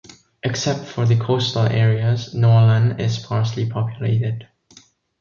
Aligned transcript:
Except 0.41 0.87
for 0.89 1.05
the 1.05 1.15
coastal 1.15 1.67
areas, 1.67 2.33
Norrland 2.33 2.99
is 2.99 3.21
sparsely 3.21 3.69
populated. 3.69 4.47